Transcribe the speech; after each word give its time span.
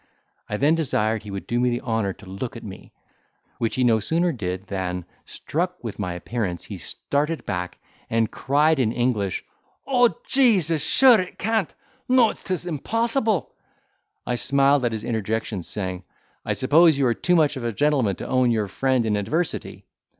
I 0.49 0.57
then 0.57 0.73
desired 0.73 1.21
he 1.21 1.29
would 1.29 1.45
do 1.45 1.59
me 1.59 1.69
the 1.69 1.81
honour 1.81 2.11
to 2.11 2.25
look 2.25 2.57
at 2.57 2.63
me, 2.63 2.91
which 3.59 3.75
he 3.75 3.83
no 3.83 3.99
sooner 3.99 4.31
did 4.31 4.65
than, 4.65 5.05
struck 5.25 5.75
with 5.83 5.99
my 5.99 6.13
appearance, 6.13 6.63
he 6.63 6.79
started 6.79 7.45
back, 7.45 7.77
and 8.09 8.31
cried 8.31 8.79
in 8.79 8.91
English, 8.91 9.45
"O 9.85 10.15
Jesus!—sure 10.25 11.19
it 11.21 11.37
can't! 11.37 11.75
No 12.09 12.33
'tis 12.33 12.65
impossible!" 12.65 13.51
I 14.25 14.33
smiled 14.33 14.85
at 14.85 14.91
his 14.91 15.03
interjections, 15.03 15.67
saying, 15.67 16.03
"I 16.43 16.53
suppose 16.53 16.97
you 16.97 17.05
are 17.05 17.13
too 17.13 17.35
much 17.35 17.55
of 17.55 17.63
a 17.63 17.71
gentleman 17.71 18.15
to 18.15 18.27
own 18.27 18.49
your 18.49 18.67
friend 18.67 19.05
in 19.05 19.15
adversity." 19.15 19.85